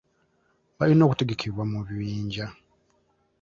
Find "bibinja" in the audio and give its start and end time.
1.87-2.45